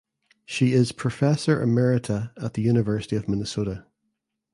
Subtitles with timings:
[0.45, 3.85] She is Professor Emerita at the University of Minnesota.